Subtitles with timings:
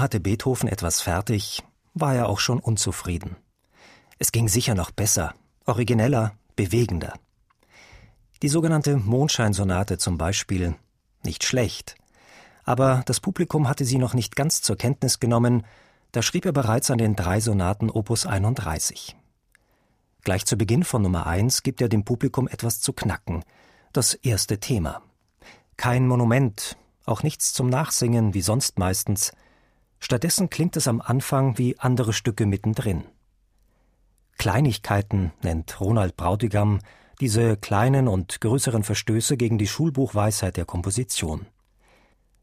[0.00, 3.36] Hatte Beethoven etwas fertig, war er auch schon unzufrieden.
[4.18, 5.34] Es ging sicher noch besser,
[5.66, 7.12] origineller, bewegender.
[8.40, 10.74] Die sogenannte Mondscheinsonate zum Beispiel,
[11.22, 11.96] nicht schlecht.
[12.64, 15.66] Aber das Publikum hatte sie noch nicht ganz zur Kenntnis genommen,
[16.12, 19.16] da schrieb er bereits an den drei Sonaten Opus 31.
[20.22, 23.44] Gleich zu Beginn von Nummer 1 gibt er dem Publikum etwas zu knacken,
[23.92, 25.02] das erste Thema.
[25.76, 29.32] Kein Monument, auch nichts zum Nachsingen wie sonst meistens,
[30.00, 33.04] Stattdessen klingt es am Anfang wie andere Stücke mittendrin.
[34.38, 36.80] Kleinigkeiten nennt Ronald Brautigam
[37.20, 41.46] diese kleinen und größeren Verstöße gegen die Schulbuchweisheit der Komposition.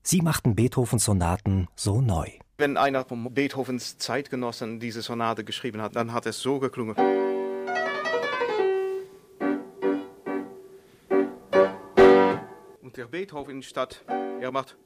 [0.04, 2.30] Sie machten Beethovens Sonaten so neu.
[2.60, 6.96] Wenn einer von Beethovens Zeitgenossen diese Sonate geschrieben hat, dann hat es so geklungen.
[12.82, 14.06] Und der Beethoven statt,
[14.40, 14.78] er macht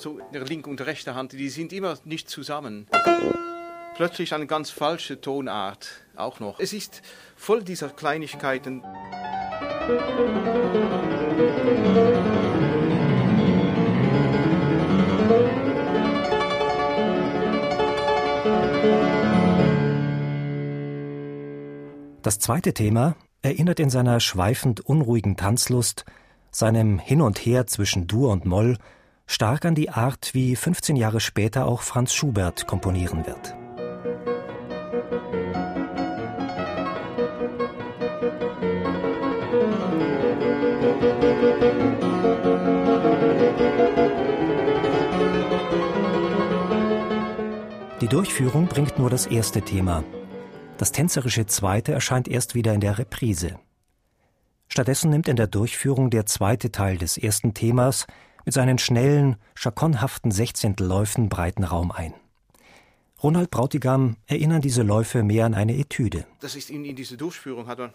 [0.00, 2.86] also der linke und rechte Hand, die sind immer nicht zusammen.
[3.96, 6.58] Plötzlich eine ganz falsche Tonart auch noch.
[6.58, 7.02] Es ist
[7.36, 8.82] voll dieser Kleinigkeiten.
[22.22, 26.06] Das zweite Thema erinnert in seiner schweifend unruhigen Tanzlust,
[26.50, 28.78] seinem Hin und Her zwischen Dur und Moll
[29.30, 33.54] stark an die Art, wie 15 Jahre später auch Franz Schubert komponieren wird.
[48.00, 50.02] Die Durchführung bringt nur das erste Thema.
[50.76, 53.60] Das tänzerische zweite erscheint erst wieder in der Reprise.
[54.66, 58.06] Stattdessen nimmt in der Durchführung der zweite Teil des ersten Themas
[58.50, 62.14] mit seinen schnellen, schakonhaften Sechzehntelläufen breiten Raum ein.
[63.22, 66.26] Ronald Brautigam erinnern diese Läufe mehr an eine Etüde.
[66.40, 67.92] Das ist in, in diese Durchführung hat man.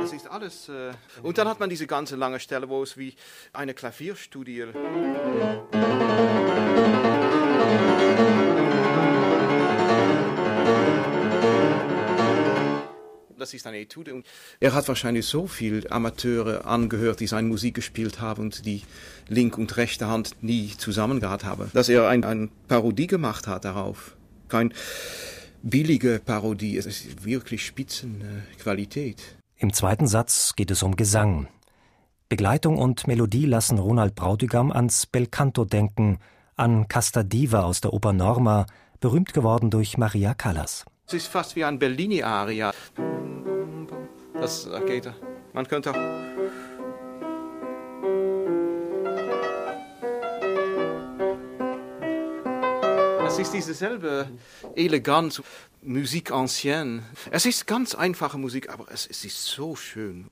[0.00, 0.70] Das ist alles.
[0.70, 0.92] Äh,
[1.22, 3.14] und dann hat man diese ganze lange Stelle, wo es wie
[3.52, 4.64] eine Klavierstudie.
[13.48, 14.14] Das ist eine Etude.
[14.14, 14.26] Und
[14.60, 18.82] er hat wahrscheinlich so viele Amateure angehört, die seine Musik gespielt haben und die
[19.28, 23.64] linke und rechte Hand nie zusammen gehabt haben, dass er eine ein Parodie gemacht hat
[23.64, 24.16] darauf.
[24.48, 24.74] Kein
[25.62, 29.36] billige Parodie, es ist wirklich Spitzenqualität.
[29.56, 31.48] Im zweiten Satz geht es um Gesang.
[32.28, 36.18] Begleitung und Melodie lassen Ronald Brautigam ans Belcanto denken,
[36.56, 38.66] an Casta Diva aus der Oper Norma,
[39.00, 40.84] berühmt geworden durch Maria Callas.
[41.10, 42.70] Es ist fast wie ein Bellini-Aria.
[44.34, 45.10] Das geht.
[45.54, 45.96] Man könnte auch.
[53.26, 54.28] Es ist dieselbe
[54.76, 55.40] Eleganz,
[55.80, 57.04] Musik ancienne.
[57.30, 60.28] Es ist ganz einfache Musik, aber es, es ist so schön.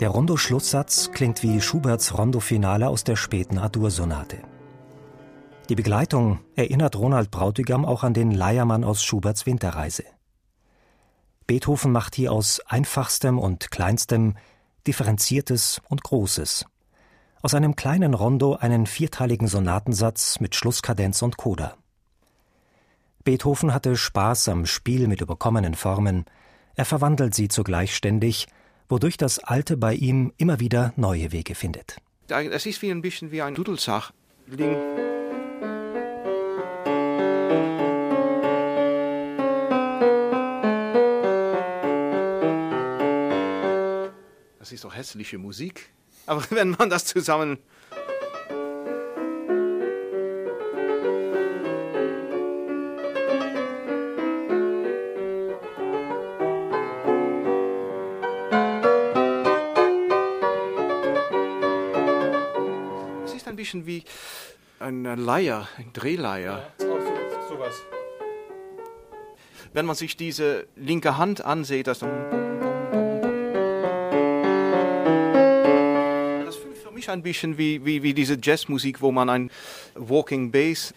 [0.00, 4.42] Der Rondo-Schlusssatz klingt wie Schuberts Rondo-Finale aus der späten Adur-Sonate.
[5.70, 10.04] Die Begleitung erinnert Ronald Brautigam auch an den Leiermann aus Schuberts Winterreise.
[11.46, 14.34] Beethoven macht hier aus einfachstem und kleinstem
[14.86, 16.66] Differenziertes und Großes.
[17.40, 21.74] Aus einem kleinen Rondo einen vierteiligen Sonatensatz mit Schlusskadenz und Coda.
[23.24, 26.26] Beethoven hatte Spaß am Spiel mit überkommenen Formen,
[26.74, 28.46] er verwandelt sie zugleich ständig
[28.88, 31.96] wodurch das Alte bei ihm immer wieder neue Wege findet.
[32.28, 34.12] Es ist wie ein bisschen wie ein Dudelsach.
[44.58, 45.90] Das ist doch hässliche Musik.
[46.26, 47.58] Aber wenn man das zusammen
[63.56, 64.04] bisschen wie
[64.78, 66.70] eine Leier, ein Drehleier.
[66.78, 66.98] Ja, so,
[67.48, 67.82] sowas.
[69.72, 72.08] Wenn man sich diese linke Hand ansieht, das, das
[76.56, 79.50] fühlt für mich ein bisschen wie, wie, wie diese Jazzmusik, wo man ein
[79.94, 80.94] Walking Bass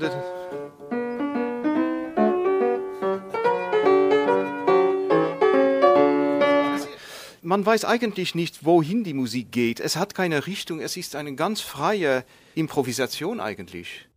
[0.00, 0.22] könnte.
[7.42, 9.78] Man weiß eigentlich nicht, wohin die Musik geht.
[9.78, 10.80] Es hat keine Richtung.
[10.80, 12.24] Es ist eine ganz freie
[12.56, 14.08] Improvisation eigentlich.